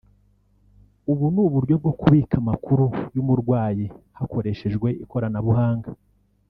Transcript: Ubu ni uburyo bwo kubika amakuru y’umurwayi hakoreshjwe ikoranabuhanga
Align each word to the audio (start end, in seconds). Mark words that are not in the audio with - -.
Ubu 1.11 1.25
ni 1.33 1.39
uburyo 1.45 1.75
bwo 1.81 1.91
kubika 1.99 2.33
amakuru 2.41 2.85
y’umurwayi 3.15 3.85
hakoreshjwe 4.17 4.87
ikoranabuhanga 5.03 5.89